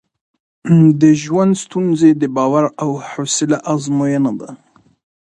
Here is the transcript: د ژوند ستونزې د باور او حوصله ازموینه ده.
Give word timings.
د 1.01 1.03
ژوند 1.23 1.53
ستونزې 1.63 2.11
د 2.21 2.23
باور 2.35 2.65
او 2.81 2.89
حوصله 3.09 3.57
ازموینه 3.73 4.31
ده. 4.39 4.49